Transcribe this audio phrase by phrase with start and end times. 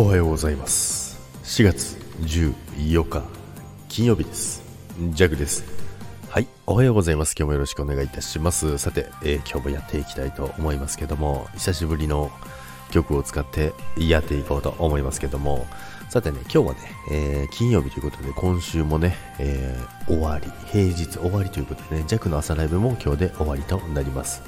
[0.00, 1.18] おはようございます。
[1.42, 3.24] 4月14日
[3.88, 4.62] 金曜日です。
[5.10, 5.64] ジャグです。
[6.28, 7.34] はいおはようございます。
[7.36, 8.78] 今日もよろしくお願いいたします。
[8.78, 12.30] さて、えー、今日もやっていきたいと思いますけども久しぶりの
[12.92, 15.66] 曲を使ってやっていこうと思いますけども
[16.10, 16.78] さてね今日はね、
[17.10, 24.42] えー、金曜日ということで今週もね、えー、終わり平日終わりということでねジャクの朝ライブも今日で終わりとなります。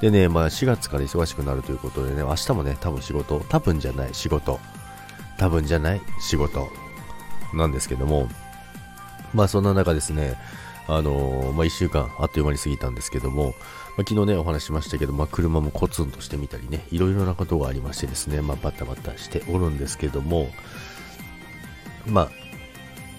[0.00, 4.60] でね、まあ4月から忙しくなるということでね、明日もね、多分仕事、多分じゃない仕事
[5.38, 6.68] 多分じゃない仕事
[7.52, 8.28] なんですけども、
[9.32, 10.36] まあそんな中ですね、
[10.86, 13.54] あのー、まあ1週間あっという間に過ぎたんですけども、
[13.96, 20.48] まあ、昨日ね、お話しましたけど、まあ車もコツンとしてみたりね、いろいろなことがありましてですね、まあバタバタしておるんですけども、
[22.06, 22.30] まあ、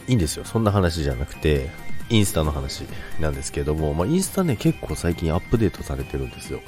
[0.07, 0.45] いいんですよ。
[0.45, 1.69] そんな話じゃなくて、
[2.09, 2.83] インスタの話
[3.19, 6.61] なんですけども、まあ、インスタね、結構最近アップデートされてるんですよ。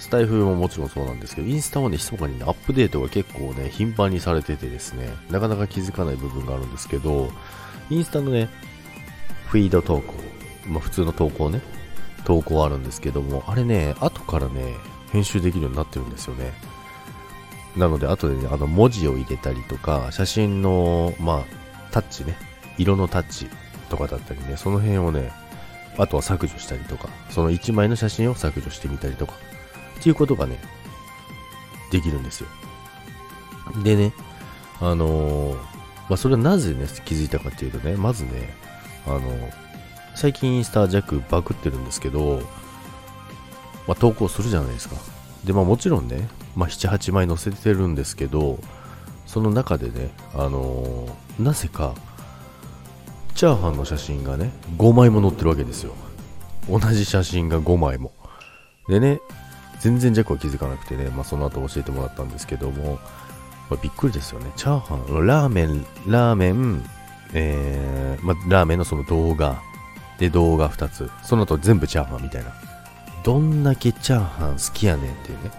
[0.00, 7.30] スタイフももちろんそうなんですけど、インスタもね、密かにね、アップデートが結構ね、頻繁にされててですね、なかなか気づかない部分があるんですけど、
[7.90, 8.48] インスタのね、
[9.46, 10.14] フィード投稿、
[10.66, 11.60] まあ普通の投稿ね、
[12.24, 14.74] 投稿あるんですけども、あれね、後からね、
[15.12, 16.52] 編集できるようになってるんですよね。
[17.76, 21.44] なので、後でね、あの文字を入れたりとか、写真の、まあ、
[21.90, 22.36] タッチね、
[22.78, 23.48] 色のタッチ
[23.90, 25.30] とかだったりね、その辺をね、
[25.98, 29.34] あとは削除したりとか、その1枚の写真を削除してみたりとか、
[30.00, 30.58] っていうことがね、
[31.90, 32.48] できるんですよ。
[33.84, 34.12] でね、
[34.80, 35.54] あのー、
[36.08, 38.54] まあ、それはなぜね、気づいたかっていうとね、まずね、
[39.06, 39.52] あのー、
[40.14, 42.40] 最近インスタ弱バグってるんですけど、
[43.86, 44.96] まあ、投稿するじゃないですか。
[45.44, 48.58] で、まあもちろんね、まあ、7、8枚載せてるんですけど、
[49.26, 51.94] その中でね、あのー、なぜか、
[53.34, 55.94] チャーハンの写真がね、5枚も載ってるわけですよ。
[56.68, 58.12] 同じ写真が5枚も。
[58.88, 59.20] でね、
[59.80, 62.98] 全然ジャックは気づかなくてね、まあ、その後教えてもらったんですけども、
[63.70, 64.52] まあ、びっくりですよね。
[64.56, 66.84] チャーハン、ラーメン、ラーメン、
[67.32, 69.62] えー、まあ、ラーメンのその動画、
[70.18, 72.52] で動画2つ、その後全部チャーハンみたいな。
[73.24, 75.50] どんだけチャーハン好きやねんっていうね、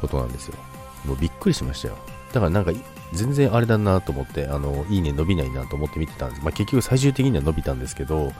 [0.00, 0.54] ことなんですよ。
[1.04, 1.98] もうびっくりしましたよ。
[2.32, 2.72] だからなんか、
[3.12, 6.42] 全然あれだなと思って、あの、いいね伸びないなと思って見てたんです。
[6.42, 8.32] まあ、結局最終的には伸びたんですけど、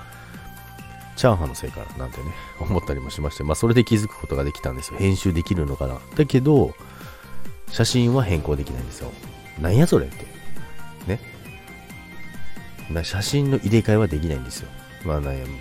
[1.18, 4.98] チャーハンのせいかななんてね、 思ったりもしまして、まあそれで気づくことができたんですよ。
[4.98, 5.98] 編集できるのかな。
[6.16, 6.74] だけど、
[7.72, 9.12] 写真は変更できないんですよ。
[9.60, 10.24] なんやそれって。
[11.08, 11.20] ね。
[12.88, 14.68] な写真の入れ替えはできないんですよ。
[15.04, 15.58] まあ悩む。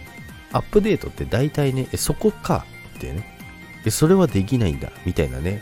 [0.54, 2.66] アップデートって大体ね、え、そこか
[2.98, 3.36] ってね。
[3.84, 4.92] え、それはできないんだ。
[5.06, 5.62] みたいなね。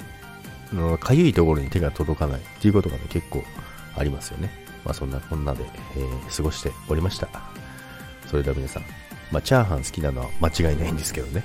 [1.00, 3.44] かゆいところに手が届かないっていうことがね、結構
[3.96, 4.52] ありますよね。
[4.84, 5.64] まあそんなこんなで、
[5.96, 7.30] えー、過ごしておりました。
[8.28, 8.84] それでは皆さん、
[9.32, 11.44] まあ、チャーハン好きなのは間違いないんですけどね。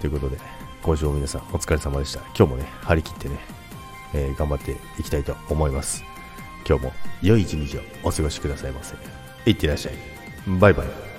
[0.00, 0.38] ということで、
[0.82, 2.20] 今週も皆さんお疲れ様でした。
[2.36, 3.38] 今日もね、張り切ってね、
[4.14, 6.04] えー、頑張っていきたいと思います。
[6.68, 6.92] 今日も
[7.22, 8.94] 良い一日をお過ごしくださいませ。
[9.46, 9.94] いってらっしゃい。
[10.58, 11.11] バイバイ。